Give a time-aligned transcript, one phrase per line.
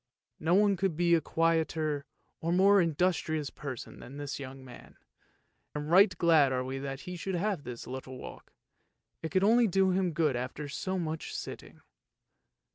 [0.39, 2.05] No one could be a quieter
[2.39, 4.97] or more industrious person than this young man,
[5.75, 8.51] and right glad are we that he should have this little walk,
[9.21, 11.81] it could only do him good after so much sitting.